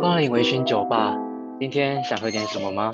[0.00, 1.14] 光临微醺酒吧，
[1.60, 2.90] 今天想喝点什么吗？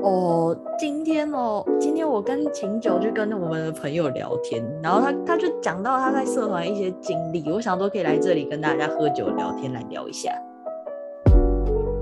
[0.00, 10.30] 哦，今天哦，今天我跟秦九就跟我们的朋友聊天，然后他他就讲到他在社团一些经历，我想都可以来这里跟大家喝酒聊天，来聊一下。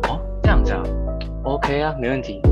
[0.03, 0.83] 哦，这样子啊
[1.45, 2.43] ，OK 啊，没问题。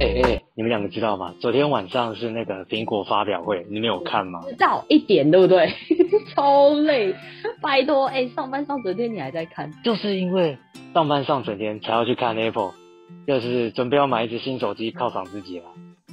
[0.00, 1.34] 哎哎，你们两个知道吗？
[1.40, 4.40] 昨天晚上是那个苹果发表会，你们有看吗？
[4.48, 5.68] 知道一点对不对？
[6.34, 7.14] 超累，
[7.60, 9.72] 拜托，哎，上班上整天你还在看？
[9.84, 10.58] 就是因为
[10.94, 12.72] 上班上整天才要去看 Apple，
[13.26, 15.66] 就是准备要买一只新手机犒赏自己了。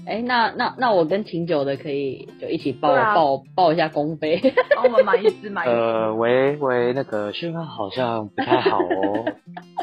[0.08, 4.40] 哎，那那那我跟秦九的可以就一起报对啊报报一下公费。
[4.76, 5.73] 帮我们买一只买一支。
[5.73, 9.26] 呃，喂喂，那个讯号好像不太好哦。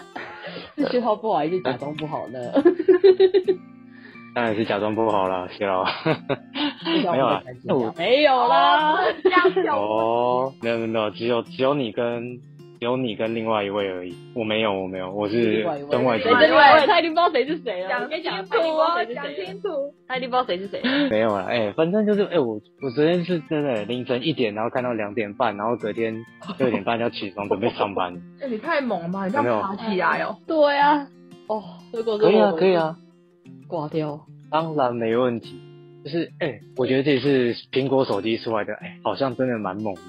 [0.77, 2.39] 是讯号不好还是假装不好呢？
[4.35, 5.85] 当然是假装不好了，谢喽。
[6.85, 8.99] 没有啦，那我没有啦。
[9.23, 12.39] 这样子哦，哦，没有没有没有，只有只有你跟
[12.81, 16.25] 只有你跟另外一位而已，我没有我没有，我是另外一位另外一
[16.81, 16.87] 位？
[16.87, 17.89] 他一定不知道谁是谁了。
[17.89, 19.63] 讲清他一定不知道楚哦，讲谁是谁了清。
[19.63, 19.69] 楚。
[20.09, 21.09] 他一定不知道谁是谁了。
[21.11, 26.25] 没有啦，哎、反正就是哎、我我昨天是真的凌晨一点，然后看到两点半，然后隔天
[26.59, 29.27] 六点半要起床 准备上班，哎，你太猛了吧！
[29.27, 30.39] 你这有没有样爬起来哦。
[30.47, 31.07] 对啊，
[31.47, 31.63] 哦，
[32.19, 32.97] 可以啊可以啊，
[33.73, 34.21] 挂掉。
[34.51, 35.59] 当然没问题。
[36.05, 40.01] 就是哎、我觉得这次苹果手机出来的，哎、好像真的蛮猛的，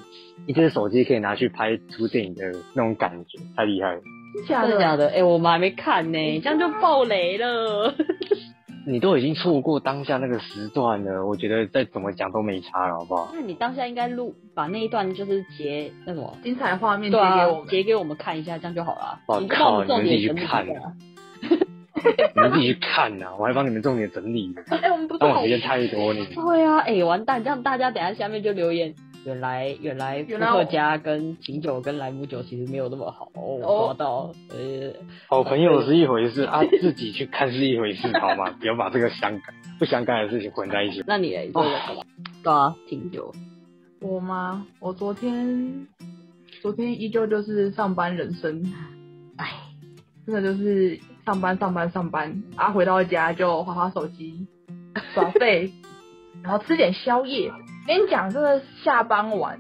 [0.47, 4.01] 一只手机可以拿去拍出电影的那种感觉，太厉害了。
[4.47, 5.07] 真真的假的？
[5.09, 7.93] 哎、我们还没看呢，这样就爆雷了。
[8.87, 13.29] 你都已经错过当下那个时段了，我觉得再怎么讲都没差了，好不好？
[13.31, 17.67] 那你当下应该录把那一段就是截那什么，精彩画面截给我，们。
[17.67, 19.19] 截给我们看一下，这样就好了。
[19.27, 20.73] 我你靠你们自己去看下。
[22.35, 26.25] 你们自己去看呐、我还帮你们重点整理，哎，我们不是好当我时间太多你。
[26.25, 28.93] 对啊，哎、完蛋，这样大家等下下面就留言，
[29.25, 34.91] 原来原来伏特加跟琴酒跟莱姆酒其实没有那么好，哦，我抓到，呃，
[35.27, 38.49] 好朋友是一回事啊，自己去看是一回事，好吗？
[38.59, 39.41] 不要把这个相干
[39.77, 41.03] 不相干的事情混在一起。
[41.05, 42.03] 那你嘞，做了什么？
[42.43, 43.31] 对啊，琴酒，
[44.01, 44.65] 我吗？
[44.79, 45.87] 我昨天
[46.61, 48.63] 昨天依旧就是上班人生，
[49.37, 49.47] 哎，
[50.25, 54.47] 真的就是上班上班上班，啊，回到家就划划手机，
[55.13, 55.71] 耍废，
[56.43, 57.51] 然后吃点宵夜。
[57.85, 59.59] 跟你讲，真的下班晚，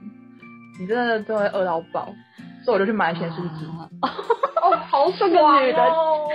[0.79, 2.13] 你真的都会饿到爆，
[2.63, 3.65] 所以我就去买了咸酥鸡。
[3.65, 3.89] 啊
[4.63, 6.25] 哦，好爽这个女的哦！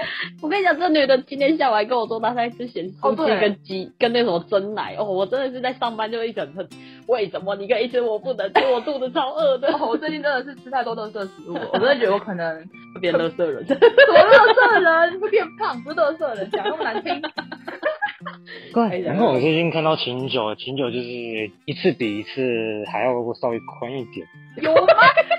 [0.43, 4.95] 我跟你讲，这女的今天下午还跟我说，她在吃咸酥鸡跟鸡、跟那什么蒸奶。
[4.99, 6.69] 哦，我真的是在上班就一整很，
[7.07, 8.61] 为什么你可以吃我不能吃？
[8.71, 12.55] 我肚子超饿的，哦，我最近真的是吃太多垃圾食物，我真的觉得我可能
[12.95, 13.67] 会变垃圾人。
[13.67, 17.23] 什么垃圾人会变胖，不是垃圾人，讲那么难听。
[18.75, 21.09] 怪然后我最近看到琴酒，琴酒就是
[21.65, 24.27] 一次比一次还要稍微宽一点。
[24.61, 24.93] 有吗？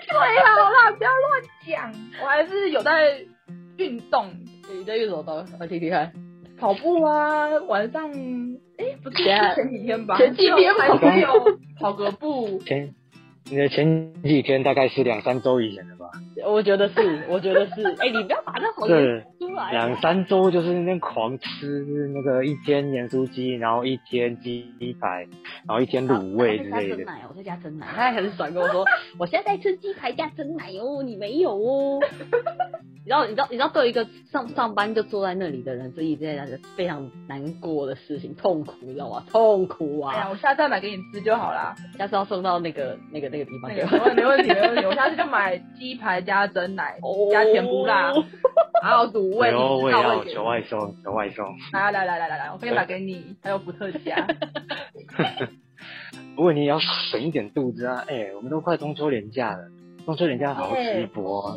[0.09, 1.93] 最好啦，不要乱讲。
[2.21, 3.19] 我还是有在
[3.77, 4.31] 运动，
[4.71, 5.53] 你在运什么东西？
[5.59, 6.11] 我听听看。
[6.59, 8.09] 跑步啊，晚上
[8.77, 10.17] 哎、不是前几天吧？
[10.17, 12.59] 前几天还跑是有跑个步。
[12.59, 12.93] 前
[13.49, 16.11] 你的前几天大概是两三周以前的吧？
[16.45, 17.83] 我觉得是，我觉得是。
[17.99, 19.71] 哎、你不要把那好对，出来。
[19.71, 24.65] 两三周就是那边狂吃那个一天盐酥鸡，然后一天鸡
[24.99, 25.27] 排，
[25.67, 26.97] 然后一天卤味之类的。
[26.97, 27.87] 我在加蒸奶，我在加蒸奶。
[27.87, 28.85] 他还很爽跟我说，
[29.19, 31.99] 我现在在吃鸡排加蒸奶哦，你没有哦。
[32.99, 39.23] 你知道，你知道，你知道，对于一个上上班就坐在那里的人，是一件非常难过的事情，痛苦，你知道吗？
[39.31, 40.29] 痛苦哎呀，啊！
[40.29, 41.73] 我下次再买给你吃就好啦。
[41.97, 44.05] 下次要送到那个那个那个地方那给我。
[44.05, 44.85] 个 没问题，没问题。
[44.85, 48.11] 我下次就买鸡排加蒸奶，哦加甜不辣，
[48.83, 51.45] 还有卤味，我也要求外送，求外送。
[51.73, 54.27] 来来来来来来，我可以买给你，还有伏特加。
[56.35, 58.03] 不过你也要省一点肚子啊！
[58.07, 59.69] 哎、我们都快中秋连假了，
[60.05, 61.55] 中秋连假好好吃一波啊！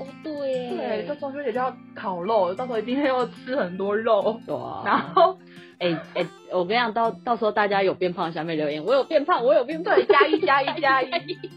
[0.00, 4.40] 哦，哦对对，到中秋节就要烤肉，到时候一定要吃很多肉。
[4.46, 4.82] 对啊。
[4.86, 5.38] 然后
[5.78, 9.94] 哎哎、我跟你讲，到到时候大家有变胖，下面留言，我有变胖，我有变胖。
[9.94, 11.10] 对，加一 加一加一，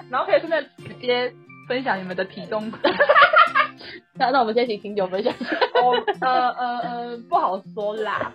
[0.10, 0.66] 然后可以顺便
[1.00, 1.32] 直接
[1.68, 2.72] 分享你们的体重。
[4.18, 5.56] 那那我们先请秦九分享一下。
[5.76, 8.34] 哦，呃呃呃，不好说啦。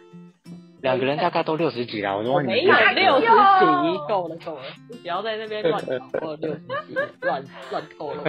[0.82, 4.62] 两个人大概都六十几啦，我都忘记没有六十几，够了够了，
[5.03, 8.23] 不要在那边乱搞，我有六十几，乱乱透露。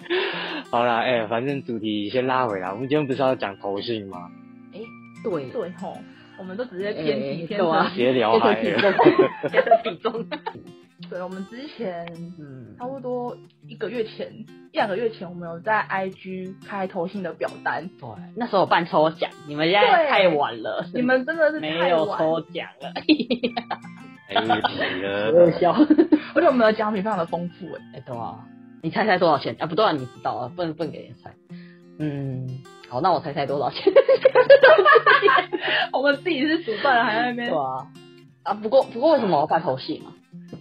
[0.70, 4.30] 好啦，哎、反正主题先拉回来，我们今天不是要讲头信吗？
[4.72, 4.80] 哎
[5.24, 5.96] 对，对吼，
[6.38, 7.96] 我们都直接偏题偏哎对啊成。
[7.96, 8.92] 别聊海体了。
[8.92, 9.04] 重，
[9.50, 10.26] 别的体重。
[11.10, 12.06] 对，我们之前
[12.40, 13.36] 嗯，差不多
[13.68, 14.32] 一个月前，
[14.72, 17.88] 一两个月前，我们有在 IG 开投信的表单。
[18.00, 22.92] 对，那时候有办抽奖，你们现在太晚了，你们真的是太没有抽奖了，
[24.28, 25.72] 哎，提了，热笑。
[26.34, 27.80] 而且我们的奖品非常的丰富哎。
[27.96, 28.44] 哎，对啊，
[28.82, 29.56] 你猜猜多少钱？
[29.58, 31.34] 啊，不对啊，你知道啊，不能不能给人猜。
[31.98, 33.92] 嗯，好，那我猜猜多少钱？
[35.92, 37.56] 我们自己是主办人，还在那边对。
[37.56, 37.86] 啊，
[38.44, 40.12] 啊，不过不过为什么我要办头戏嘛？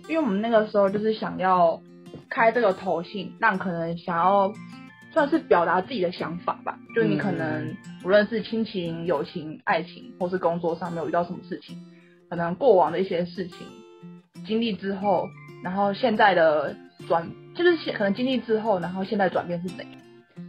[0.07, 1.81] 因为我们那个时候就是想要
[2.29, 4.51] 开这个头信，让可能想要
[5.13, 6.77] 算是表达自己的想法吧。
[6.95, 11.77] 就你可能无论是亲情、友情、爱情，或是工作上没有遇到什么事情，
[12.29, 13.57] 可能过往的一些事情
[14.47, 15.27] 经历之后，
[15.61, 16.75] 然后现在的
[17.07, 19.94] 转，就是现可能经历之后，然后现在转变是怎样？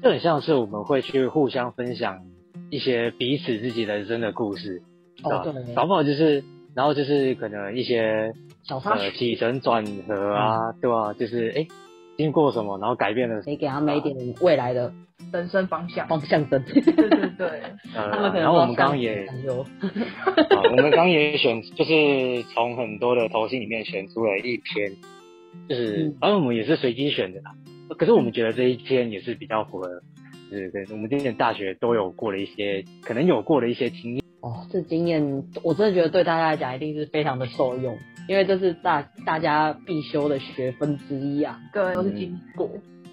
[0.03, 2.21] 就很像是我们会去互相分享
[2.71, 4.83] 一些彼此自己人生的故事，
[5.23, 6.43] 哦，对吧，搞不好就是，
[6.75, 8.33] 然后就是可能一些呃
[8.65, 11.67] 小插曲，起承转合啊，对吧、就是哎、
[12.17, 14.93] 经过什么，然后改变了，可以给他们一点未来的
[15.33, 16.07] 人生方向。
[16.09, 16.63] 方向灯。
[16.65, 17.09] 对对
[17.39, 17.49] 对，
[17.95, 24.93] 呃他们可，能然后我们刚刚也， 我们刚刚也选，就是从很多的投信里面选出了一篇，
[25.69, 27.55] 就是嗯反正我们也是随机选的啦。
[27.99, 30.03] 可是我们觉得这一天也是比较符合，
[30.51, 34.23] 就是跟我们之前大学都有过的一些，可能有过的一些经验。
[34.41, 37.97] 哦，这经验我真的觉得对大家来讲一定是非常的受用，
[38.29, 41.61] 因为这是大大家必修的学分之一啊。
[41.73, 42.71] 个人都是经过，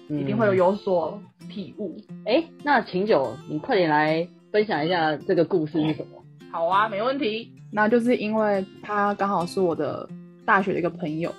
[0.08, 1.96] 嗯一定会有有所体悟。
[2.24, 6.22] 哎，那秦九，你快点来分享一下这个故事是什么？
[6.52, 7.50] 好啊，没问题。
[7.72, 10.08] 那就是因为他刚好是我的
[10.44, 11.32] 大学的一个朋友，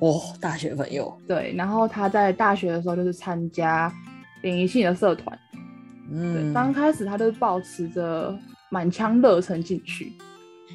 [0.00, 3.92] 哦，大学朋友，对，然后他在大学的时候就是参加
[4.42, 5.38] 联谊性的社团，
[6.08, 8.38] 对，嗯，刚开始他就是保持着
[8.70, 10.12] 满腔热忱进去，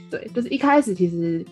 [0.10, 1.45] 对，就是一开始其实，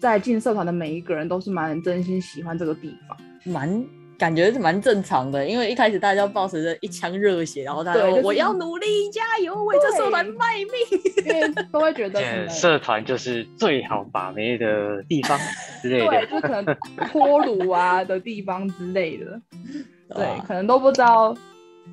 [0.00, 3.84] 在进社团的每一个人都是蛮真心喜欢这个地方，蛮
[4.16, 11.24] 感觉是蛮正常的，因为一开始大家抱持着一腔热血，然后大家对就是我要努力加油，为这社团卖命。
[11.26, 15.38] 因为都会觉得社团就是最好把妹的地方
[15.80, 16.06] 之类的。
[16.06, 16.76] 对，就可能
[17.10, 19.40] 脱乳啊的地方之类的，
[20.14, 20.44] 对，啊。
[20.46, 21.34] 可能都不知道，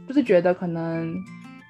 [0.07, 1.15] 就是觉得可能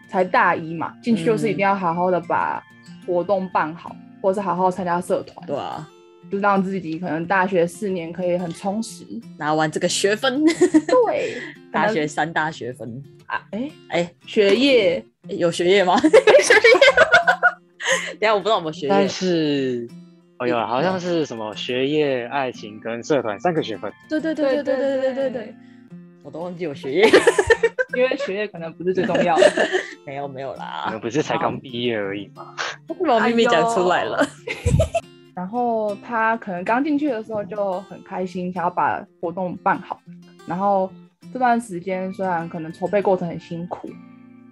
[0.09, 2.61] 才大一嘛，进去就是一定要好好的把
[3.05, 5.87] 活动办好，或者是好好参加社团，对啊，
[6.31, 9.03] 就让自己可能大学四年可以很充实。
[9.37, 11.41] 拿完这个学分，对，
[11.71, 15.97] 大学三大学分，啊，哎、哎，学业有学业吗？
[15.99, 16.61] 学业？
[18.19, 19.07] 等一下我不知道我们学业但业。
[19.07, 19.87] 是，
[20.39, 23.91] 哦有了，好像是什么学业、爱情跟社团三个学分。
[24.07, 25.55] 对对对对对对对对对，，
[26.23, 27.09] 我都忘记有学业。
[27.93, 29.67] 因为学业可能不是最重要的。
[30.05, 32.55] 没有没有你啦们，不是才刚毕业而已吗？
[33.05, 34.25] 把秘密讲出来了。
[35.41, 39.99] 然后他可能刚进去的时候就很开心，想要把活动办好。
[40.45, 40.87] 然后
[41.33, 43.89] 这段时间虽然可能筹备过程很辛苦，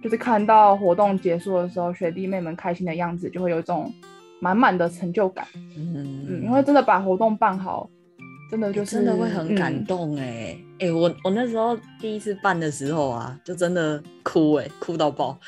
[0.02, 3.88] 就是看到活动结束的时候，学弟妹们开心的样子，就会有一种
[4.40, 5.46] 满满的成就感。
[5.54, 7.88] 嗯，嗯因为真的把活动办好，
[8.50, 15.38] 真的就是、真的会很感嗯动哎、哎、我我那时候第一次办的时候啊，就真的哭哎、哭到爆，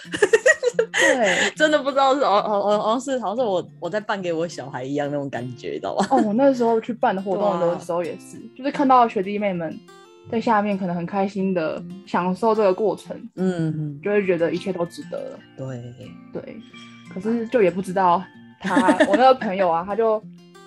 [1.15, 6.07] 对，真的不知道是哦哦哦，好像是好像是我我在办给我小孩一样那种感觉，你知道吗？
[6.11, 9.79] 哦，我那时候去办的活动的时候也是，就是看到学弟妹们
[10.31, 15.39] 在下面可能很开心的享受这个过程，嗯，就会觉得一切都值得了。
[15.57, 15.83] 对，
[16.33, 16.57] 对，
[17.13, 18.23] 可是就也不知道
[18.61, 18.75] 他，
[19.11, 20.23] 我那个朋友啊，他就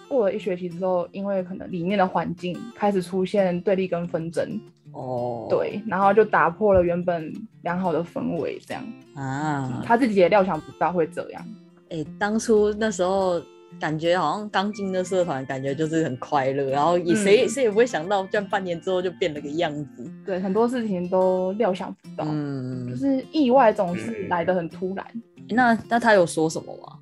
[0.08, 4.60] 过了一学期之后，因为可能里面的环境开始出现对立跟纷争，
[4.96, 7.32] 哦，对，然后就打破了原本
[7.64, 8.84] 良好的氛围，这样
[9.14, 11.46] 啊，他自己也料想不到会这样。
[11.90, 13.42] 哎、当初那时候
[13.78, 20.10] 感觉好像刚进的社团，感觉就是很快乐，然后也谁、嗯谁也不会想到，这样半年之后就变了个样子。
[20.25, 25.06] 对，很多事情都料想不到，嗯，就是意外总是嗯来的很突然。
[25.50, 26.98] 那那他有说什么吗？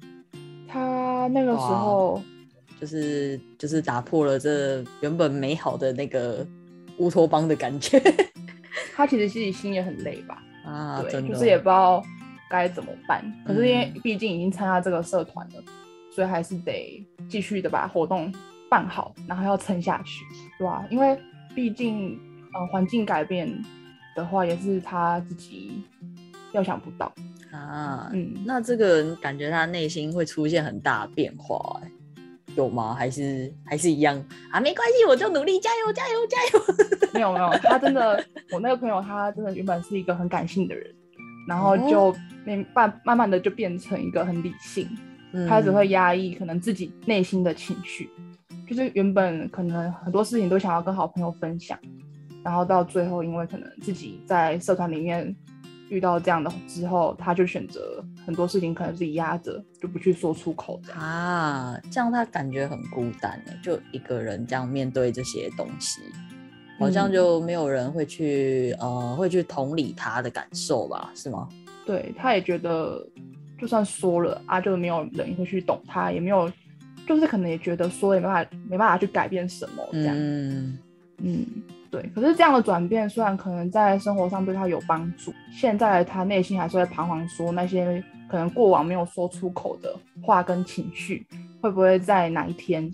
[0.68, 2.20] 他那个时候，
[2.82, 6.46] 就是就是打破了这原本美好的那个
[6.98, 8.00] 乌托邦的感觉
[8.96, 12.04] 他其实自己心也很累吧，啊，对，就是也不知道
[12.50, 13.24] 该怎么办。
[13.46, 15.64] 可是因为嗯毕竟已经参加这个社团了，
[16.12, 18.32] 所以还是得继续的把活动
[18.70, 20.24] 办好，然后要撑下去，
[20.60, 20.86] 对吧？
[20.90, 21.20] 因为
[21.56, 22.20] 毕竟
[22.54, 23.52] 呃环境改变
[24.16, 25.84] 的话，也是他自己
[26.52, 27.12] 料想不到。
[27.52, 28.10] 啊。
[28.14, 31.92] 嗯，那这个人感觉他内心会出现很大的变化、欸，
[32.56, 32.94] 有吗？
[32.94, 34.16] 还是还是一样
[34.52, 34.60] 啊？
[34.60, 36.64] 没关系，我就努力，加油，加油，加油！
[37.14, 40.94] 没有没有，他真的，我那个朋友他真的原本是一个很感性的人，
[41.48, 42.12] 然后哦就
[42.46, 44.88] 慢慢慢慢的就变成一个很理性，
[45.32, 48.10] 嗯他只会压抑可能自己内心的情绪，
[48.68, 51.78] 就是原本可能很多事情都想要跟好朋友分享，
[52.44, 55.36] 然后到最后因为可能自己在社团里面
[55.94, 60.94] 遇到这样的之后，他就选择很多事情可能自己压着，就不去说出口的。
[60.94, 66.02] 啊，这样他感觉很孤单哎，就一个人这样面对这些东西。
[66.80, 71.12] 好像嗯就没有人会去呃会去同理他的感受吧？
[71.14, 71.48] 是吗？
[71.86, 73.06] 对，他也觉得
[73.60, 76.52] 就算说了啊，就没有人会去懂他，也没有，
[77.08, 80.16] 就是可能也觉得说也没办法没办法去改变什么这样。
[80.18, 80.78] 嗯，
[81.20, 81.46] 嗯，
[81.94, 82.10] 对。
[82.16, 91.24] 可是这样的转变虽然可能在生活上对他有帮助，现在他内心还是会彷徨，说那些可能过往没有说出口的话跟情绪，
[91.62, 92.92] 会不会在哪一天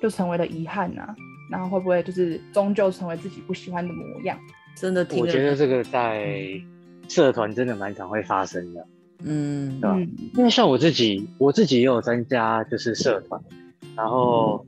[0.00, 1.02] 就成为了遗憾呢、
[1.50, 4.38] 然后会不会就是终究成为自己不喜欢的模样？
[4.76, 6.38] 真的我觉得这个在
[7.08, 8.86] 社团真的蛮常会发生的，
[9.24, 13.40] 嗯对吧嗯因为像我自己，我自己也有参加就是社团，
[13.96, 14.64] 然后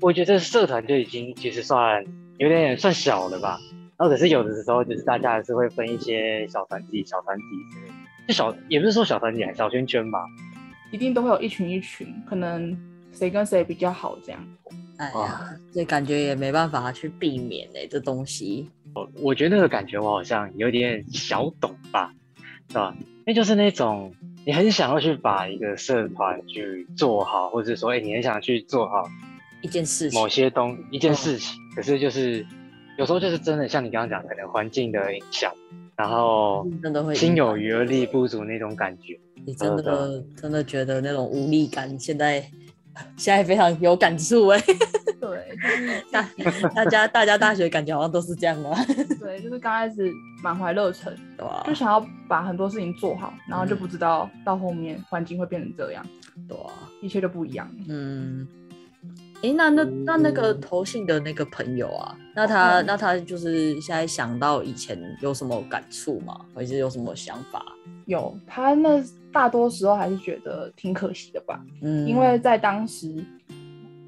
[0.00, 2.04] 我觉得社团就已经其实算
[2.38, 3.58] 有点算小的吧。
[3.98, 7.94] 然后可是有的时候就是大家还是会分一些小团体、小团体之类的，
[8.28, 10.18] 就小也不是说小团体，小圈圈吧。
[10.90, 12.76] 一定都会有一群一群，可能
[13.12, 14.40] 谁跟谁比较好这样。
[14.98, 18.68] 哎呀哇，这感觉也没办法去避免哎、这东西。
[19.20, 22.12] 我觉得那个感觉我好像有点小懂吧，
[22.68, 22.94] 是吧？
[23.24, 24.12] 那就是那种
[24.44, 29.08] 你很想要去把一个社团去做好，或者说，哎、你很想去做好
[29.62, 32.44] 一件事情某，些东一件事情，可是就是
[32.98, 35.52] 有时候就是真的像你刚刚讲，可能环境的影响，
[35.96, 39.18] 然后真的会心有余而力不足那种感觉。
[39.44, 42.40] 你真真的真的觉得那种无力感，现在
[43.16, 44.62] 现在非常有感触哎、
[45.20, 45.56] 对，
[46.36, 48.78] 就是大大家大家大学感觉好像都是这样啊，
[49.18, 50.12] 对，就是刚开始
[50.42, 56.06] 满怀热忱， 对吧、就想要把很多事情做好，然后就不知道到后面环境会变成这样，
[56.46, 57.74] 对啊，一切就不一样了。
[57.88, 58.46] 嗯，
[59.42, 66.40] 诶，那那那那个投信的那个朋友啊，那他、嗯那他就是现在想到以前有什么感触吗？
[66.54, 67.64] 还是有什么想法？
[68.06, 73.24] 有他那大多时候还是觉得挺可惜的吧，嗯，因为在当时，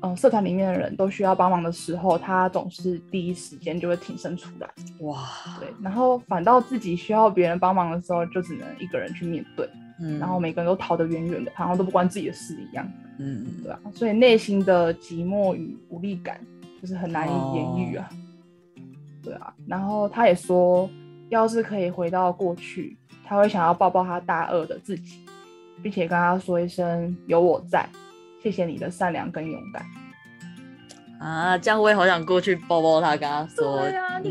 [0.02, 4.68] 嗯、社团里面的人都需要帮忙的时候，他总是第一时间就会挺身出来，
[5.00, 5.26] 哇，
[5.58, 9.68] 对，然后反倒自己需要别人帮忙的时候，就只能一个人去面对，
[10.00, 16.40] 嗯，然后每个人都逃得远远的，好像都不关自己的事一样，嗯对吧、所以内心的寂寞与无力感
[16.80, 18.08] 就是很难以言喻啊。
[19.22, 20.90] 对啊，然后他也说，
[21.30, 25.20] 要是可以回到过去，他会想要抱抱他大二的自己，
[25.82, 27.88] 并且跟他说一声“有我在”，
[28.42, 29.86] 谢谢你的善良跟勇敢。
[31.20, 34.30] 啊，这样我也好想过去抱抱他，跟他说对啊你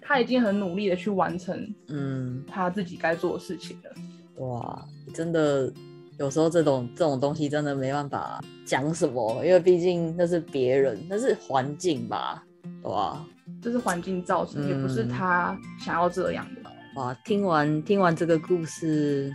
[0.00, 3.90] 他已经很努力的去完成嗯，他自己该做的事情了。
[4.38, 5.72] 哇，真的
[6.18, 12.44] 有时候这种这种东西真的没办法讲什么，因为毕竟那是别人，那是环境吧，
[12.82, 13.24] 对吧？
[13.62, 16.70] 这是环境造成，也不是嗯他想要这样的。
[17.00, 19.34] 哇，听完听完这个故事，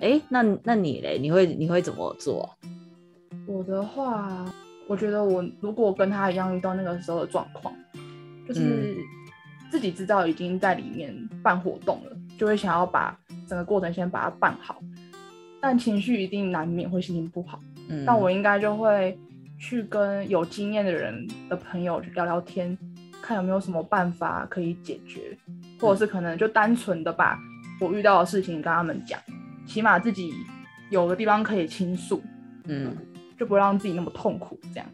[0.00, 1.18] 哎，那那你嘞？
[1.18, 2.48] 你会你会怎么做啊？
[3.46, 4.44] 我的话，
[4.88, 7.74] 我觉得我如果跟他一样遇到那个时候的状况，
[8.46, 8.96] 就是
[9.70, 14.82] 自己知道已经在里面办活动了，就会想要把整个过程先把它办好，
[15.60, 17.60] 但情绪一定难免会心情不好。
[17.88, 19.16] 嗯，但我应该就会
[19.60, 22.76] 去跟有经验的人的朋友去聊聊天，
[23.22, 25.38] 看有没有什么办法可以解决，
[25.80, 27.38] 或者是可能就单纯的把
[27.80, 29.20] 我遇到的事情跟他们讲，
[29.64, 30.32] 起码自己
[30.90, 32.20] 有个地方可以倾诉。
[32.64, 32.92] 嗯，
[33.38, 34.58] 就不会让自己那么痛苦。
[34.74, 34.88] 这样，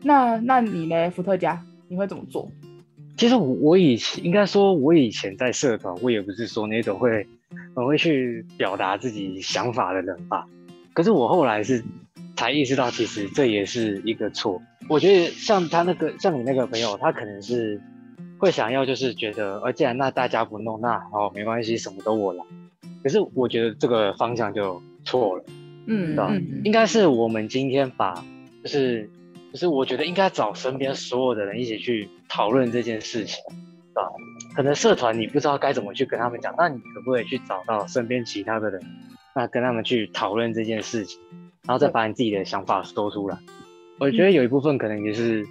[0.00, 2.48] 那那你呢，伏特加，你会怎么做？
[3.22, 7.24] 其实我我以前应该说，我以前在社团，我也不是说那种会
[7.72, 10.44] 很会去表达自己想法的人吧。
[10.92, 11.84] 可是我后来是
[12.34, 14.60] 才意识到，其实这也是一个错。
[14.88, 17.80] 我觉得像他那个，像你那个朋友，他可能是
[18.38, 22.44] 会想要，就是觉得，呃，既然那大家不弄，那好没关系，什么都我来。
[23.04, 25.44] 可是我觉得这个方向就错了。
[25.86, 28.24] 嗯对啊嗯应该是我们今天把，
[28.64, 29.08] 就是
[29.52, 34.08] 就是我觉得应该找身边所有的人一起去讨论这件事情，是吧？
[34.56, 38.82] 可能社团你不知道该怎么去跟他们讲，那你可不可以去找到身边其他的人，
[39.34, 41.20] 那跟他们去讨论这件事情，
[41.66, 43.36] 然后再把你自己的想法说出来。
[43.98, 45.46] 我觉得有一部分可能也是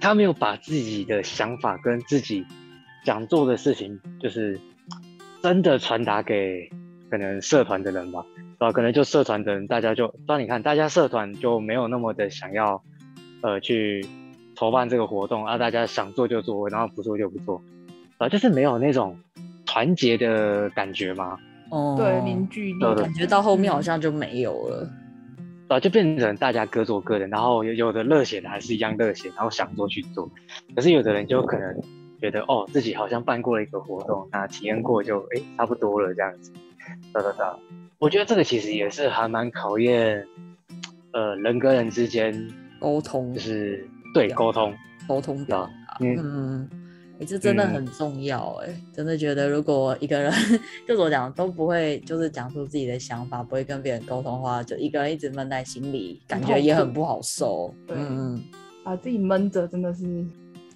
[0.00, 2.44] 他没有把自己的想法跟自己
[3.04, 4.60] 想做的事情，就是
[5.42, 6.70] 真的传达给
[7.10, 8.26] 可能社团的人吧。
[8.56, 8.70] 对吧？
[8.70, 12.84] 可能就社团的人，大家就，当你看，大家社团就没有那么的想要，
[13.44, 14.06] 呃，去
[14.56, 17.62] 筹办这个活动啊，大家想做就做，然后不做就不做，
[18.16, 19.18] 啊，就是没有那种
[19.66, 21.38] 团结的感觉嘛，
[21.70, 24.90] 哦，对，凝聚力，感觉到后面好像就没有了。
[25.68, 30.30] 啊，就变成大家各做各的，然后有有的热血的还是一样热血，然后想做去做，
[30.74, 31.82] 可是有的人就可能
[32.22, 36.50] 觉得，哦，自己好像办过了一个活动，那体验过就，哎，差不多了这样子，
[37.12, 37.46] 对对对，
[37.98, 40.26] 我觉得这个其实也是还蛮考验，
[41.12, 42.48] 呃，人跟人之间
[42.84, 44.74] 沟通就是对沟通，
[45.08, 46.70] 沟通表达，嗯嗯，
[47.18, 50.30] 哎、这真的很重要哎、真的觉得如果一个人
[50.86, 57.74] 就怎么讲都不会，就是讲出自己的想法，不会跟别人沟通的话，就一个人一直闷在心里，感觉也很不好受。
[57.86, 58.38] 对嗯，
[58.84, 60.04] 把自己闷着，真的是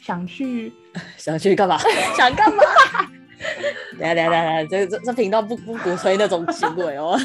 [0.00, 0.72] 想去
[1.18, 1.76] 想去干嘛？
[2.16, 2.62] 想干嘛？
[3.98, 7.18] 等一下等下等下，这这这频道不不鼓吹那种行为哦。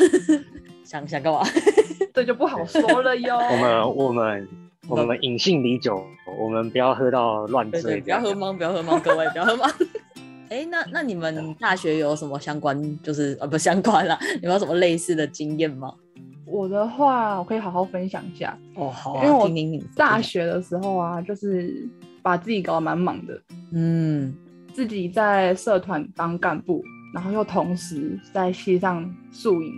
[0.83, 1.41] 想想干嘛？
[2.13, 3.37] 这就不好说了哟。
[3.37, 4.47] 我们我们
[4.87, 6.05] 我们饮杏离酒，
[6.39, 9.71] 我们不要喝到乱醉，不要喝懵，不要喝懵，各位不要喝懵。
[10.49, 15.93] 哎，那那你们大学有什么相关，就是呃不相关啦， 有没有什么类似的经验吗？
[16.45, 18.55] 我的话，我可以好好分享一下。
[18.75, 19.49] 哦，好啊，因为我
[19.95, 21.89] 大，学的时候啊，就是
[22.21, 24.35] 把自己搞得蛮忙的，嗯，
[24.73, 26.83] 自己在社团当干部，
[27.15, 29.73] 然后又同时在系上宿营，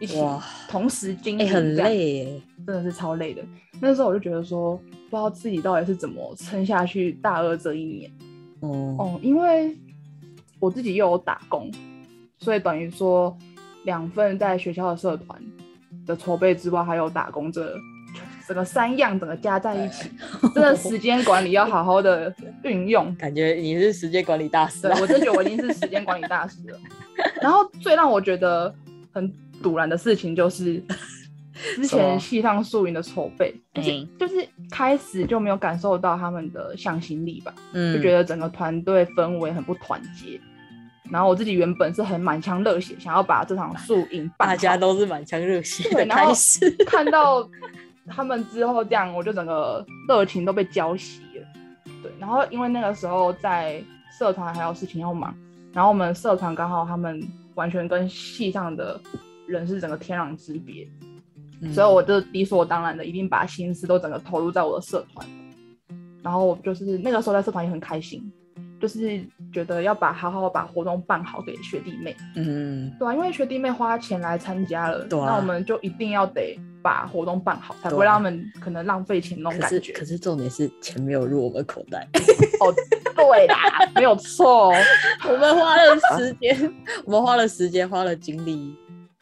[0.00, 3.42] 一起哇 同时经哎，营，很，累耶，真的是超累的。
[3.80, 8.10] 那时候我就觉得说，不知道自己到底是怎么撑下去大二这一年。
[8.60, 9.76] 哦，哦，因为
[10.58, 11.70] 我自己又有打工，
[12.38, 13.36] 所以等于说
[13.84, 15.40] 两份在学校的社团
[16.06, 17.74] 的筹备之外，还有打工这
[18.46, 20.10] 整个三样整个加在一起，
[20.54, 23.14] 真的时间管理要好好的运用。
[23.16, 26.78] 感觉你是时间管理大师啊，对我真觉得我已经是时间管理大师了。
[27.40, 28.74] 然后最让我觉得
[29.12, 30.82] 很堵然的事情就是，
[31.76, 37.54] 之前戏上宿营的筹备，就是、嗯就是开始就没有感受到他们的向心力吧。
[37.72, 40.40] 嗯，就觉得整个团队氛围很不团结。
[41.10, 47.44] 然后我自己原本是很满腔热血，想要把这场宿营办大家都是满腔热血然后开始，看到
[48.06, 51.46] 他们之后这样，我就整个热情都被浇熄了。
[52.00, 53.82] 对，然后因为那个时候在
[54.16, 55.34] 社团还有事情要忙，
[55.72, 57.20] 然后我们社团刚好他们
[57.56, 59.00] 完全跟系上的
[59.50, 60.88] 人是整个天壤之别，
[61.60, 65.26] 嗯所以我就理所当然的一定把心思都整个投入在我的社团。
[66.22, 68.22] 然后就是那个时候在社团也很开心，
[68.78, 72.14] 就是觉得要把好好把活动办好给学弟妹。
[72.36, 79.92] 嗯，对啊，因为学弟妹花钱来参加了，对啊那我们就一定要得把活动办好，才不会让他们可能浪费钱那种可是感觉。
[79.94, 82.06] 可是重点是钱没有入我们口袋，
[82.60, 82.68] 哦，
[83.16, 83.56] 对啦，
[83.94, 84.70] 没有错。
[85.26, 86.74] 我们花了时间，
[87.06, 88.76] 我们花了时间，花了精力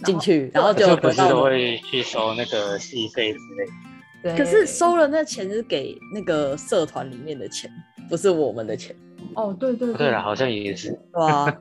[0.05, 1.43] 进去，然后就就不是都得到了。
[1.45, 3.73] 会去收那个戏费之类的。
[4.21, 7.71] 对可是收了那钱是给那个社团里面的钱，
[8.09, 8.95] 不是我们的钱，
[9.35, 10.91] 哦，对对对了，好像也是。
[10.91, 11.57] 对吧？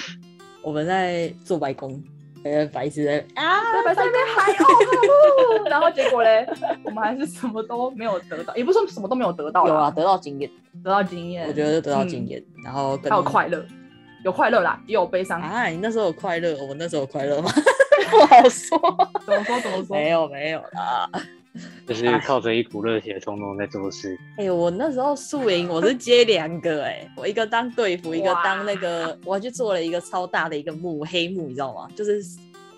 [0.62, 2.02] 我们在做白工，
[2.44, 3.94] 呃，白痴在啊，在白？
[3.94, 6.46] 在那边嗨哦， 然后结果嘞，
[6.82, 10.50] 我们还是什么都没有得到，也不是说什么都没有得到，有啊，得到经验，
[10.82, 13.62] 得到经验，我觉得得到经嗯，验，然后跟还有快乐，
[14.24, 15.40] 有快乐啦，也有悲伤。
[15.40, 17.50] 啊，你那时候有快乐，我那时候有快乐吗？
[18.10, 18.78] 不好说，
[19.26, 19.96] 怎么说怎么说？
[19.96, 21.10] 没有没有啦。
[21.86, 24.16] 就是靠着一股热血冲动在做事。
[24.36, 31.88] 哎、我那时候宿营我是接两个哎、我一个当队服，一个当那个，我还去做了一个超大的一个幕，黑幕，你知道吗？
[31.96, 32.22] 就是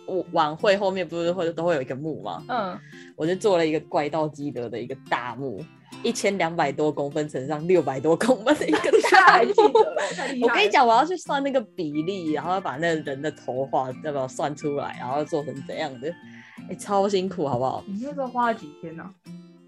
[0.06, 2.42] 我晚会后面不是会都会有一个幕吗？
[2.48, 2.78] 嗯，
[3.16, 5.62] 我就做了一个怪盗基德的一个大幕，
[6.02, 9.40] 一千两百多公分乘上六百多公分的一个大
[10.42, 16.12] 我跟你，讲，我要去算那个比例，然后把那个人的头发要不要算出来，然后做成怎样的，
[16.68, 17.84] 哎、超辛苦，好不好？
[17.86, 19.04] 你那时候花了几天呢？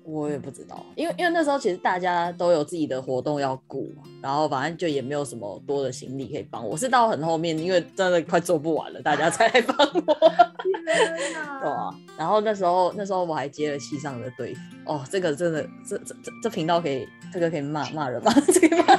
[0.04, 6.76] 我也不知道，因为因为那时候其实大家都有自己的活动要顾，然后反正就也没有什么多的行李可以帮我。
[6.76, 10.00] 是到很后面，因为真的快做不完了，大家才来帮我，
[10.84, 11.90] 对啊。
[12.18, 18.32] 然后那时候那时候我还接了戏上的队服，哦，这个真的这这这这频道可以这个可以骂骂人吗？
[18.52, 18.94] 这个骂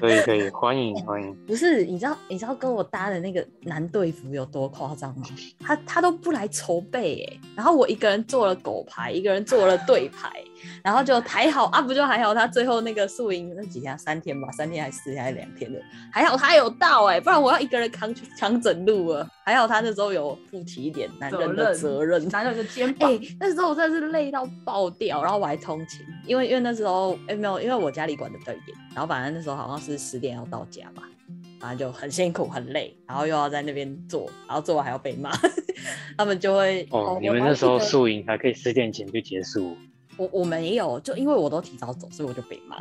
[0.00, 1.34] 可以可以，欢迎欢迎。
[1.46, 5.26] 不是，你知道你知道跟我搭的那个男队服有多夸张吗？
[5.58, 10.42] 他他都不来筹备哎，然后我一个人做了狗牌，一个人做了队牌，
[10.82, 12.34] 然后就还好啊，不就还好？
[12.34, 15.80] 他最后那个宿营那几天啊，三天吧，三天还是四天还是两天的，
[16.12, 19.28] 还好他有到哎，不然我要一个人扛扛整路了。
[19.44, 28.62] 还好他那时候有负起一点男人的责任，男人的肩 哎、膀，那时候我真的是累到爆掉，然后我还通勤，因为因为那时候哎、没有，因为我家里管的比较严，
[28.94, 31.02] 然后反正那时候好像是十点要到家吧，
[31.58, 35.32] 反正就很辛苦很累，然后又要在那边做，然后做完还要被骂，
[36.16, 39.76] 他们就会哦，你我们那时候宿营还可以十点前就结束，
[40.16, 42.76] 我我没有，就因为我都提早走，所以我就被骂，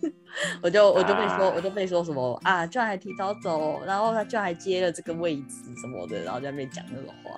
[0.62, 7.30] 我就我就被说，啊我就被说什么啊，居然还提早走，然后他居然还接了这个位置什么的，然后在那边讲那种话，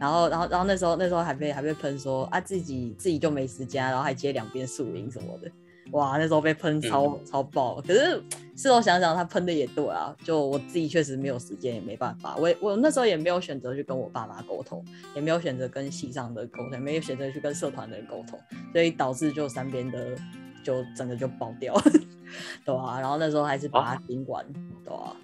[0.00, 5.50] 然后然后然后那时候那时候还被还被喷说啊自己自己就没时间啊，然后还接两边树荫什么的，
[5.92, 8.22] 哇，那时候被喷超、超爆，可是
[8.56, 18.38] 事后想想他喷的也对啊，就我自己确实没有时间，也没办法，我我那时候也没有选择去跟我爸妈沟通，也没有选择跟系上的沟通，也没有选择去跟社团的人沟通，
[18.72, 20.16] 所以导致就三边的
[20.64, 21.74] 就整个就爆掉，
[22.64, 24.44] 对啊、然后那时候还是把它听完，
[24.84, 25.14] 对啊、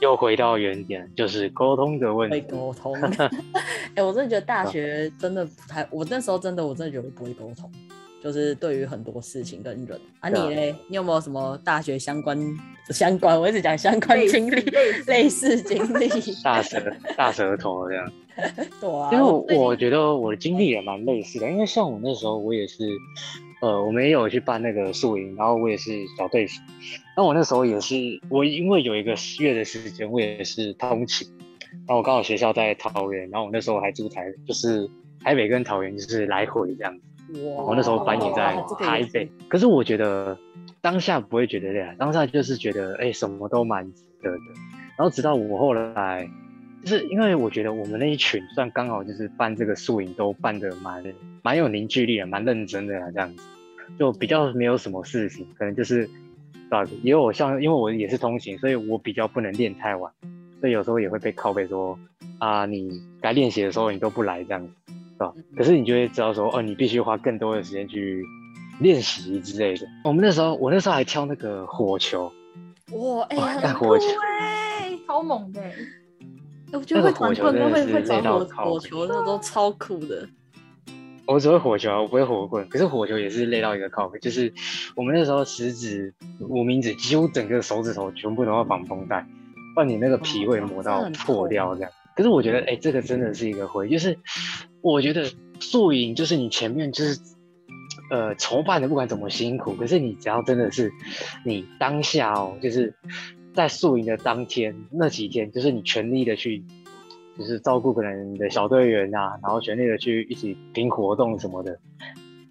[0.00, 2.46] 又回到原点，就是沟通的问会题。
[2.48, 2.94] 沟通。
[3.96, 7.72] 哎、我真的觉得大学真的不太，我那时候真的我真的觉得我不会沟通，
[8.26, 10.00] 就是对于很多事情跟人。
[10.18, 10.74] 啊，你嘞？
[10.88, 12.36] 你有没有什么大学相关
[12.90, 13.40] 相关？
[13.40, 14.56] 我一直讲相关经历，
[15.06, 16.08] 类似经历。
[16.42, 18.12] 大舌大舌头这样，
[18.80, 22.84] 对啊，因为我我觉得我的经历也蛮类似的，因为像我那时候我也是，
[23.60, 26.56] 呃，我们也有去办那个宿营，然后我也是小队长，
[27.16, 27.94] 那我那时候也是，
[28.28, 31.28] 我因为有一个月的时间，我也是通勤，
[31.86, 34.90] 然后我刚好学校在桃园，然后我那时候还住台，就是
[35.22, 37.04] 台北跟桃园就是来回这样子。
[37.34, 40.38] 哇，我那时候班也在台北，可是我觉得
[40.80, 44.38] 当下不会觉得累啊，当下就是觉得哎、什么都蛮值得的。
[44.96, 46.30] 然后直到我后来，
[46.82, 51.02] 就是因为我觉得我们那一群算刚好就是办这个宿营都办的蛮
[51.42, 53.42] 蛮有凝聚力的，蛮认真的啊，这样子
[53.98, 56.08] 就比较没有什么事情，可能就是
[56.70, 60.12] 啊也有像因为我也是通勤，所以我比较不能练太晚，
[60.60, 61.98] 所以有时候也会被靠背说
[62.38, 64.72] 啊你该练习的时候你都不来这样子。
[65.16, 65.32] 是吧？
[65.56, 68.22] 可是你就会知道说，哦，你必须花更多的时间去
[68.80, 69.86] 练习之类的。
[70.04, 72.30] 我们那时候，我那时候还跳那个火球，
[72.92, 75.74] 哇，哎、哇很火球哎、超猛的欸，
[76.72, 80.28] 我觉得会团棍跟会会转那个火火球那都超酷的。
[81.26, 82.68] 我只会火球啊，我不会火棍。
[82.68, 84.52] 可是火球也是累到一个靠背，就是
[84.94, 89.26] 我们那时候食指、无名指几乎整个手指头全部都要绑绷带，
[89.74, 91.90] 不然你那个皮会磨到破掉这样。
[92.16, 94.18] 可是我觉得，哎、这个真的是一个回忆，就是
[94.80, 97.20] 我觉得宿营就是你前面就是
[98.10, 100.90] 呃筹办的不管怎么辛苦，可是你只要真的是
[101.44, 102.92] 你当下哦，就是
[103.54, 106.64] 在宿营的当天那几天，就是你全力的去。
[107.38, 111.78] 就是照顾可能你的小队员啊，然后全力的去一起拼活动什么的。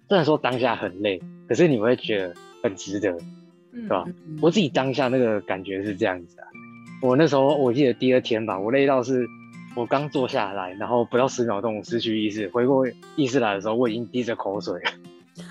[0.08, 3.10] 虽然说当下很累，可是你会觉得很值得，
[3.72, 4.04] 嗯对吧？
[4.06, 6.46] 嗯我自己当下那个感觉是这样子啊。
[7.02, 9.26] 我那时候我记得第二天吧，我累到是，
[9.76, 14.80] 我刚坐下来，然后不到十秒钟我失去意识，回过意识来的时候，我已经滴着口水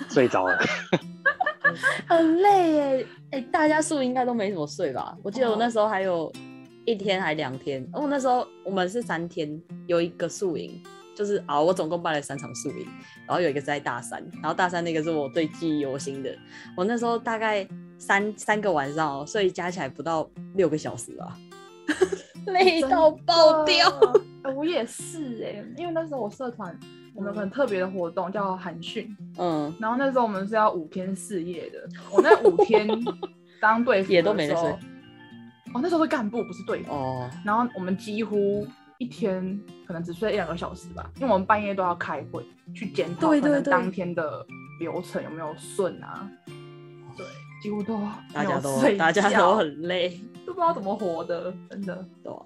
[0.09, 0.59] 睡着了。
[2.07, 5.15] 很累耶，哎、大家宿应该都没怎么睡吧？
[5.21, 6.31] 我记得我那时候还有
[6.85, 10.81] 一天还两天，哦，那时候我们是三天，有一个宿营，
[11.15, 12.87] 就是啊，我总共办了三场宿营，
[13.27, 16.35] 然后有一个是在大三，然后大三那个是我最记忆犹新的，
[16.75, 17.67] 我那时候大概
[17.99, 21.37] 三三个晚上哦，所以加起来不到六个小时吧，
[22.47, 23.89] 累到爆掉。
[24.55, 26.77] 我也是哎、因为那时候我社团
[27.15, 32.87] 我们有很特别的活动叫寒训，嗯，然后那时候我们是要五天四夜的，我那五天
[33.59, 34.69] 当队服也都没得睡。
[35.73, 38.67] 哦，那时候是干部不是队服，哦，然后我们几乎
[38.99, 44.45] 一天可能只睡一两个小时吧，因为我们半夜都要开会去检讨可能当天的
[44.79, 46.29] 流程有没有顺啊。
[47.17, 47.25] 对，
[47.65, 47.99] 几乎都
[48.31, 52.05] 大家都大家都很累，都不知道怎么活的，真的。
[52.23, 52.39] 对吧？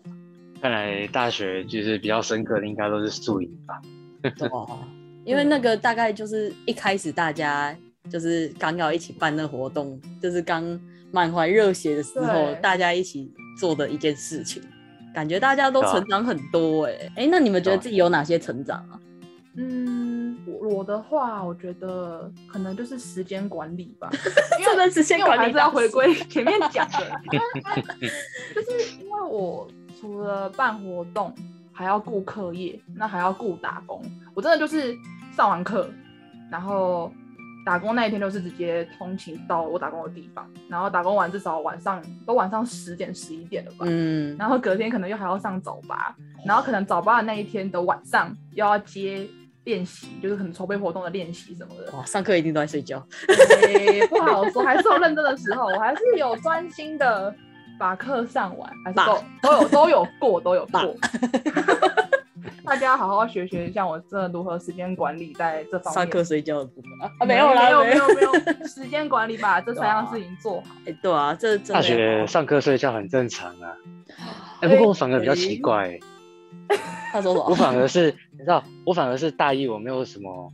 [0.62, 3.82] 看来大学就是比较深刻的，应该都是宿营吧。
[4.22, 4.80] 对啊，
[5.26, 7.76] 因为那个大概就是一开始大家
[8.10, 10.80] 就是刚要一起办那活动，就是刚
[11.12, 13.30] 满怀热血的时候，大家一起
[13.60, 14.64] 做的一件事情，
[15.14, 18.96] 感觉大家都成长很多哎、欸、哎、那你们觉得自己有哪些成长啊？
[19.58, 20.09] 嗯，
[20.60, 24.10] 我我的话，我觉得可能就是时间管理吧，
[24.60, 27.22] 因为这段时间管理大师回归前面讲的，
[28.56, 29.68] 就是因为我
[30.00, 31.34] 除了办活动，
[31.72, 34.02] 还要顾课业，那还要顾打工。
[34.34, 34.98] 我真的就是
[35.36, 35.90] 上完课，
[36.52, 37.12] 然后
[37.66, 49.28] 打工那一天就是直接通勤到我打工的地方，然后打工完至少晚上都晚上十点十一点了吧，嗯，然后隔天可能又还要上早八，然后可能早八的那一天的晚上又要接
[49.70, 51.92] 练习，就是可能筹备活动的练习什么的。
[51.96, 53.06] 哇，上课一定都在睡觉，
[53.68, 57.34] 诶不好说，还是有认真的时候，我还是有专心的
[57.78, 60.96] 把课上完，还是都都有都有过，都有过。
[62.66, 65.94] 大家好好学学，像我真的如何时间管理在这方面。
[65.94, 70.68] 上课睡觉的部分啊，啊没没有啦，没有没没有没有时间管理，把这三样事情做好。
[70.86, 73.74] 哎、对啊，这大学上课睡觉很正常啊。
[74.62, 76.00] 哎、不过我反而比较奇怪、欸，
[77.12, 77.46] 他说什么？
[77.50, 80.52] 我反而是你知道，我反而是大一我没有什么，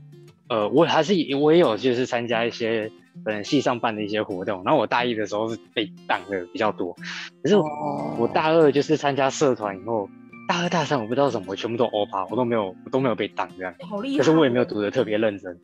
[0.49, 2.91] 呃，我还是我也有就是参加一些
[3.23, 6.95] 可能系上办的一些活动，然后我大一的时候是被挡的比较多，
[7.43, 10.09] 可是哦我大二就是参加社团以后，
[10.47, 14.17] 大二大三我不知道怎么，我全部都欧趴，我都没有我都没有被挡这样，好厉害！
[14.19, 15.57] 可是我也没有读的特别认真，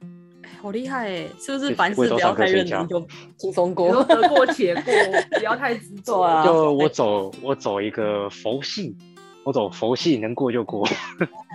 [0.62, 4.04] 好厉害哎，是不是就凡事我也都不要太认真就轻松你过说？
[4.04, 4.94] 得过且过，
[5.38, 6.20] 不要太执着。
[6.24, 8.96] 啊就我走我走一个佛系，
[9.44, 10.88] 我走佛系能过就过，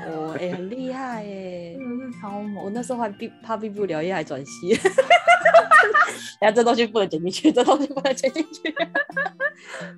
[0.06, 1.74] 哦，哎、很厉害哎！
[1.78, 2.68] 真的是超我。
[2.68, 4.76] 那时候还毕怕毕不了业，还转系。
[6.40, 8.74] 然后这东西不能剪进去，这东西不能剪进去，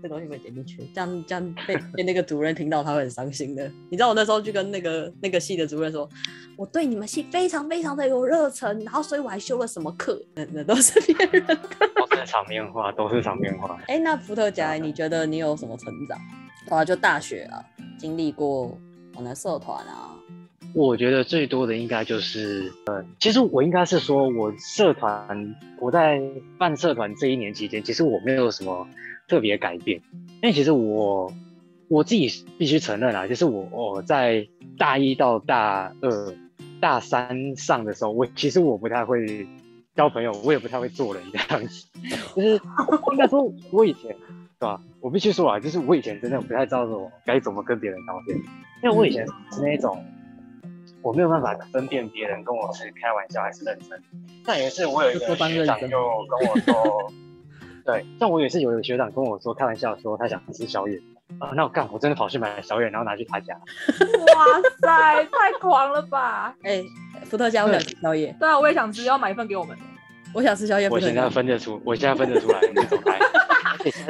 [0.02, 3.70] 这东西不能剪进去，这样这样被被那个主任听到，他会很伤心的。
[3.90, 6.08] 你知道我那时候就跟那个那个系的主任说，
[6.56, 11.56] 我对你们系非常非常的有热忱，然后所以我还修了什么课，那那都是别人的。
[11.94, 13.78] 都是场面话，都是场面话。
[13.86, 16.18] 哎，那伏特加，你觉得你有什么成长？
[16.70, 17.64] 啊，就大学啊，
[17.98, 18.78] 经历过
[19.14, 20.14] 可能社团啊。
[20.78, 26.22] 我觉得最多的应该就是，呃，其实我应该是说，我社团我在
[26.56, 28.86] 办社团这一年期间，其实我没有什么
[29.26, 30.00] 特别改变，
[30.40, 31.32] 因为其实我
[31.88, 34.46] 我自己必须承认啊，就是我我在
[34.78, 36.34] 大一到大二、
[36.80, 39.48] 大三上的时候，我其实我不太会
[39.96, 41.88] 交朋友，我也不太会做人这样子，
[42.36, 42.60] 就是
[43.10, 44.14] 应该说，我以前
[44.60, 44.80] 对吧？
[45.00, 48.38] 我必须说啊，就是我以前真的不太知道说该怎么跟别人聊天，
[48.84, 50.00] 因为我以前是那种。
[51.08, 53.98] 我没有办法分辨别人跟我是开玩笑还是认真。
[54.44, 57.12] 但有一次，我有一个学长就跟我说，
[57.82, 61.00] 对，像我也是有一个学长跟我说开玩笑说他想吃宵夜
[61.38, 63.54] 啊，那我干，我真的跑去买宵夜，然后拿去他家。
[64.36, 64.44] 哇
[64.82, 66.54] 塞，太狂了吧！
[66.62, 66.84] 哎、
[67.24, 69.74] 伏特加，我想吃宵夜，对啊，我也想吃，要买一份给我们。
[70.34, 70.90] 我想吃宵夜。
[70.90, 73.18] 我现在分得出，我现在分得出来，你们走开。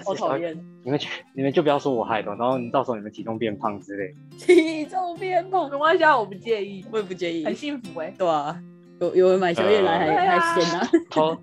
[0.05, 4.15] 好 讨厌，你们就你们就不要说我害的，然后你到时候你们体重变胖之类。
[4.39, 8.59] 体重变胖，没关系啊，我不介意，我也不介意，很幸福哎、对啊，
[9.01, 10.89] 有有人买宵夜来还、呃还闲啊。
[11.11, 11.37] 偷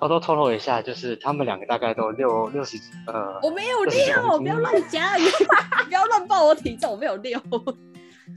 [0.00, 5.04] 偷偷透露一下，就是他们两个大概都六六十几，呃，我没有六十六，公斤不要乱讲，
[5.86, 7.40] 不要乱报我体重，我没有六。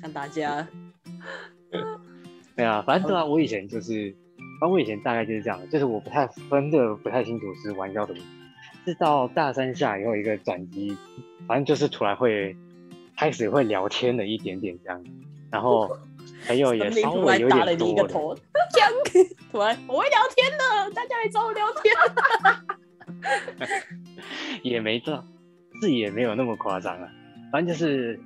[0.01, 0.65] 像大家，
[2.55, 4.15] 对啊，反正对啊，我以前就是，
[4.59, 8.19] 反正我以前大概就是这样，就是我不太分的不太清楚是玩笑什么，
[8.85, 10.97] 是到大三下以后一个转机，
[11.47, 12.55] 反正就是突然会
[13.15, 15.03] 开始会聊天了一点点这样，
[15.51, 15.97] 然后
[16.47, 18.07] 朋友也稍突微有点多了，
[19.51, 21.93] 突然我会聊天了，大家来找我聊天。
[24.63, 25.23] 也没这，
[25.81, 27.07] 是也没有那么夸张啊，
[27.51, 28.19] 反正就是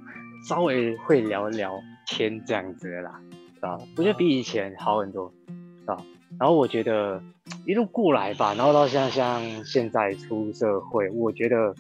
[0.48, 3.20] 稍微会聊聊天这样子的啦，
[3.60, 3.68] 知？
[3.98, 5.34] 我觉得比以前好很多，
[5.86, 5.94] 知？
[6.40, 7.22] 然后我觉得
[7.66, 11.74] 一路过来吧，然后到像像现在出社会，我觉得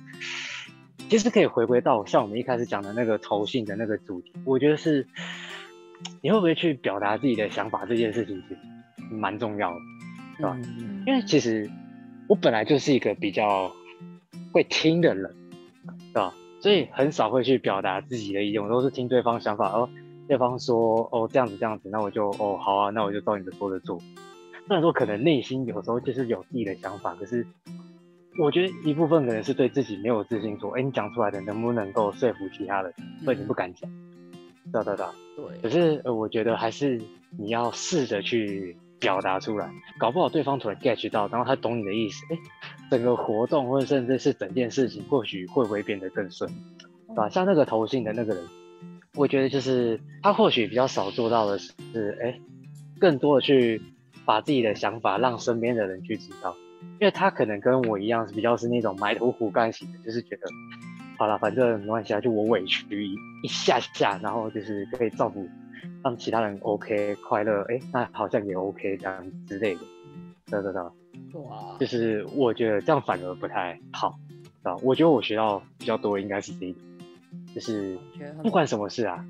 [1.09, 5.07] 其实可以回归到像我们一开始讲的那个投信的那个主题，我觉得是
[6.21, 8.59] 你会不会去表达自己的想法这件事情，其实
[9.11, 9.79] 蛮重要的。
[10.37, 11.69] 是吧嗯因为其实
[12.27, 13.71] 我本来就是一个比较
[14.51, 15.33] 会听的人，
[16.13, 16.33] 对吧？
[16.59, 19.87] 所以很少会去表达自己的意见，我都是听对方想法，哦，
[20.27, 23.97] 对方说哦这样子这样子，那我就哦好啊，那我就照你的说的做。
[24.67, 27.45] 虽然说可能内心有时候就是有自己的想法，可是
[28.39, 33.89] 我觉得一部分可能是对自己没有自信，说，哎，你讲出来的能不能够说服其他人，所以你不敢讲。
[34.73, 35.05] 对对对。
[35.61, 36.99] 可，是呃，我觉得还是
[37.37, 42.37] 你要试着去表达出来，搞不好对方突然 get 到，然后他懂你的意思，哎，
[42.89, 46.51] 整个活动或者甚至是整件事情，或许会不会变得更顺，
[47.07, 47.29] 对吧？
[47.29, 48.43] 像那个投信的那个人，
[49.13, 52.39] 我觉得就是他或许比较少做到的是，哎，
[52.99, 53.81] 更多的去
[54.25, 56.55] 把自己的想法让身边的人去知道，
[56.99, 60.47] 因为他可能跟我一样是比较是那种埋头苦干型的，就是觉得。
[61.17, 65.47] 好了，反正没关系啊，就我委屈一一下下，然后就是可以照顾，
[66.03, 69.81] 让其他人 OK 快乐，哎，那好像也 OK 这样之类的，
[70.51, 70.81] 对对对，
[71.41, 74.19] 哇就，是我觉得这样反而不太好，
[74.61, 74.77] 对吧？
[74.83, 76.85] 我觉得我学到比较多应该是这一点，
[77.55, 77.97] 就是
[78.43, 79.25] 不管什么事啊，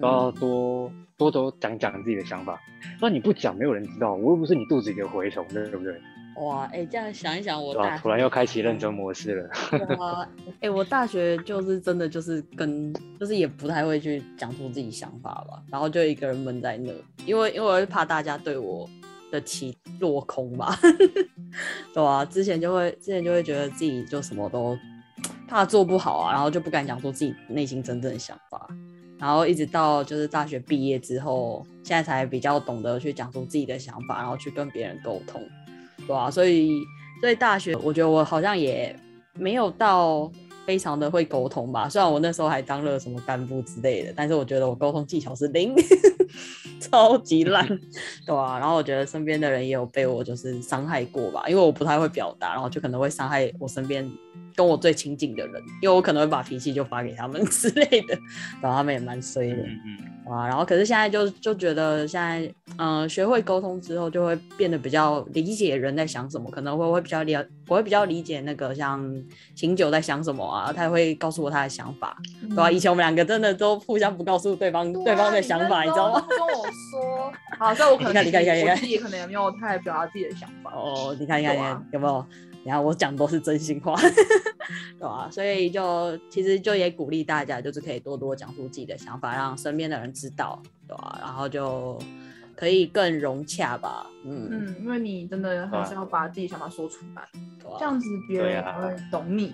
[0.00, 2.60] 都要多多多讲讲自己的想法，
[3.00, 6.00] 那你不讲，没有人知道，我又不是你肚子里的蛔虫，对不对？
[6.36, 9.50] 哇，哎、这样想一想，我突然又开启认真模式了，
[9.98, 10.26] 哇，
[10.60, 16.90] 哎、我大学就是真的就是跟就是也不太会去讲出自己想法吧，然后就一个人闷在那，
[17.26, 18.88] 因为因为我会怕大家对我
[19.30, 20.74] 的期落空吧，
[21.92, 24.78] 对啊，之前就会之前就会觉得自己就什么都
[25.46, 28.66] 怕做不好啊，然后就不敢讲出自己内心真正的想法，
[29.20, 35.40] 然后一直到就是大学毕业之后，现在才比较懂得去讲出自己的想法，然后去跟别人沟通。
[36.06, 36.80] 对啊，所以
[37.20, 38.98] 所以大学我觉得我好像也
[39.34, 40.32] 没有到
[40.66, 45.74] 非常的会沟通吧，虽然我那时候还当了什么干部之类的，但是我觉得我沟通技巧是零，
[46.80, 47.66] 超级烂，
[48.24, 54.10] 对啊，然后我觉得身边的人也有被我就是伤害过吧，因为我不太会表达，然后就可能会伤害我身边
[54.54, 58.18] 跟我最亲近的人，因为我可能会把脾气就发给他们 之类的，
[58.60, 59.54] 然后他们也蛮衰的。
[59.56, 59.80] 嗯
[60.26, 69.02] 嗯，啊，然后可是现在就就觉得现在，嗯、学会沟通之后，就会变得比较理解人在想什么，可能会会比较了，我会比较理解那个像
[69.54, 72.16] 醒酒在想什么啊，他也会告诉我他的想法，
[72.48, 76.26] 对吧、以前我们两个真的都互相不告诉对方对方的想法，你知道吗？？
[76.28, 80.72] 跟我说，好，所以我可能 你看你看你看你看我自己可能也没有太表达自己的想法。
[80.74, 81.56] 哦，你看，你看，
[81.92, 82.24] 有没有？
[82.64, 83.94] 然后我讲都是真心话，
[84.98, 91.98] 对吧、所以就其实就也鼓励大家，就是可以多多讲出自己的想法，让身边的人知道，对吧、然后就
[92.54, 97.22] 可以更融洽吧，嗯，嗯，因为你真的还是要把自己想法说出来，
[97.58, 99.52] 对啊这样子别人才会懂你。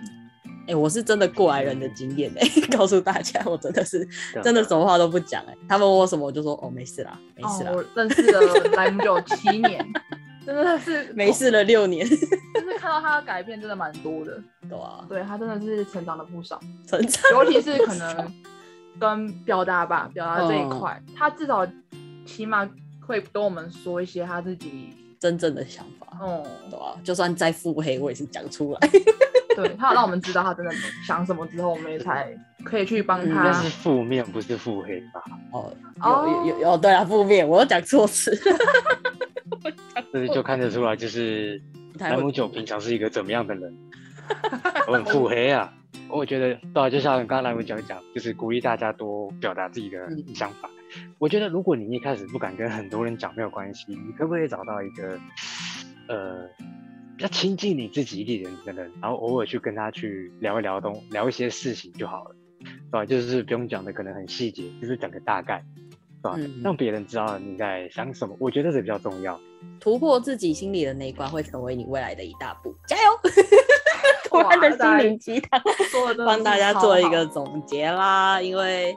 [0.68, 4.04] 哎、我是真的过来人的经验哎、 告诉大家，我真的是
[4.42, 8.40] 真的什么话都不讲哎、他们问我什么，我就说哦没事啦，没事啦，哦，我认识了
[8.74, 9.86] 莱姆酒七年，
[10.46, 14.40] 真的是没，事了六年， 就是看到他的改变真的蛮多的。
[14.68, 18.32] 对啊、对他真的是成长了不少，成长尤其是可能
[19.00, 21.66] 跟表达吧，表达这一嗯块，他至少
[22.24, 22.68] 起码
[23.04, 28.80] 会跟我们说一些他自己，真正的想法，哦、对啊、就算再腹黑，我也是讲出来。
[29.56, 30.70] 对他有让我们知道他真的
[31.06, 32.28] 想什么之后，我们也才
[32.62, 33.52] 可以去帮嗯他那。
[33.54, 35.22] 是负面，不是腹黑吧？
[35.50, 38.30] 哦，哦有有有有，对啊，负面，我又讲错词，
[40.20, 41.60] 这就看得出来，就是
[41.92, 43.76] 不太会莱姆酒平常是一个怎么样的人。
[44.88, 45.72] 我很腹黑啊，
[46.08, 50.68] 我觉得对啊，就像刚刚南木九讲，就是鼓励大家多表达自己的嗯想法。
[51.18, 55.18] 我觉得如果你一开始不敢跟很多人讲没有关系，你可不可以找到一个
[56.08, 56.48] 呃
[57.16, 63.06] 比较亲近你自己一点的人，然后偶尔去跟他去聊一聊东聊一些事情就好了，对吧？
[63.06, 65.64] 就是不用讲的可能很细节，就是讲个大概，
[66.22, 66.34] 对吧？
[66.38, 69.38] 嗯让别人知道你在想什么，我觉得这比较重要。
[69.80, 72.74] 突破自己心里的那一关，会成为你未来的一大步。
[72.86, 73.10] 加油！
[74.28, 75.60] 突哇然的心灵鸡汤，
[76.26, 78.40] 帮大家做一个总结啦。
[78.40, 78.96] 因为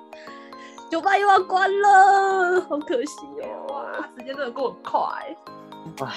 [0.90, 3.12] 酒吧又要关了，好可惜
[3.44, 3.74] 哦。
[3.74, 5.00] 哇，时间真的过很快。
[6.00, 6.14] 哇，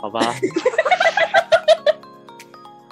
[0.00, 0.20] 好吧，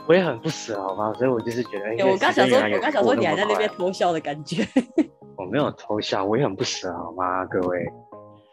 [0.07, 1.13] 我也很不舍，好吗？
[1.19, 5.14] 所以我就是觉得，哎我刚想说，我刚刚想说你还在那边偷笑的感觉，我
[5.55, 7.45] 没有偷笑，我也很不舍，好吗？
[7.47, 7.87] 各位，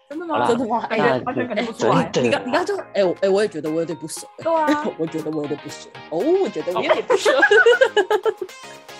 [0.08, 0.48] 真的吗？
[0.48, 0.86] 真的吗？
[0.88, 2.08] 哎觉完全感觉不出来。
[2.14, 7.32] 真的你刚你刚就哎我哎我也觉得我有点不舍，对啊，我觉得我有点不舍哦，我觉得我有点不舍。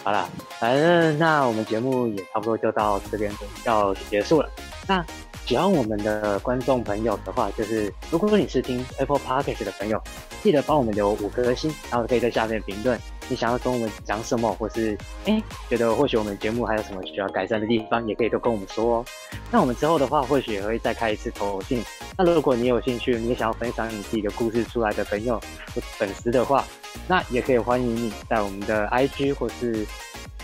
[0.04, 0.28] 好了，
[0.60, 3.32] 反正那我们节目也差不多就到这边
[3.66, 4.50] 要结束了。
[4.88, 5.06] 那
[5.46, 10.02] 喜欢我们的观众朋友的话，就是如果你是听 Apple Podcast 的朋友，
[10.42, 13.00] 记得帮我们留五颗星，然后可以在下面评论
[13.32, 19.06] 你想要跟我们讲什么，或是哎觉得或许我们节目还有什么需要改善的地方，也可以都跟我们说哦。
[19.50, 21.82] 那我们之后的话，或许也会再开一次投信。
[22.18, 25.40] 那如果你有兴趣，你也想要分享你自己的故事出来的朋友
[25.74, 26.66] 或粉丝的话，
[27.08, 29.88] 那也可以欢迎你在我们的 IG 或是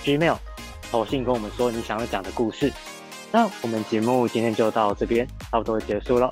[0.02, 0.38] Gmail
[0.90, 2.72] 投信跟我们说你想要讲的故事。
[3.34, 6.30] 那我们节目今天就到这边，差不多结束了。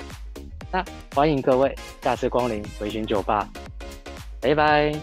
[0.71, 0.81] 那
[1.13, 3.45] 欢迎各位下次光临回旋酒吧，
[4.39, 4.95] 拜拜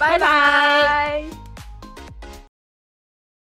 [0.00, 1.49] 拜拜。